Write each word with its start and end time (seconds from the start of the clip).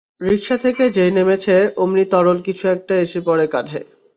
রিকশা 0.21 0.55
থেকে 0.57 0.83
যেই 0.89 1.11
নেমেছে, 1.11 1.55
অমনি 1.77 2.03
তরল 2.11 2.37
কিছু 2.47 2.63
একটা 2.67 2.93
এসে 3.03 3.19
পড়ে 3.27 3.45
কাঁধে। 3.47 3.79